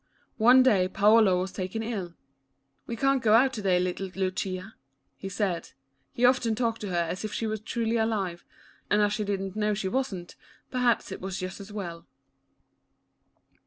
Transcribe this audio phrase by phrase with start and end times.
[0.39, 2.15] One day Paolo was taken ill.
[2.87, 4.73] "We can't go out to day, little Lucia,"
[5.15, 5.73] he said.
[6.11, 8.43] He often talked to her as if she were truly alive,
[8.89, 10.35] and as she did n't know she was n't,
[10.71, 12.07] perhaps it was just as well.